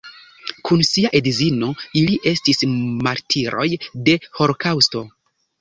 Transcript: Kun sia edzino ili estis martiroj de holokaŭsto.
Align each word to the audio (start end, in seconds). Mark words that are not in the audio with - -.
Kun 0.69 0.79
sia 0.87 1.11
edzino 1.19 1.69
ili 2.01 2.17
estis 2.33 2.63
martiroj 3.09 3.69
de 4.09 4.19
holokaŭsto. 4.41 5.05